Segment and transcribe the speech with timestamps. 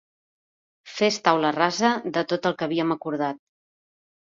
[0.93, 3.45] Fes taula rasa de tot el que havíem acordat.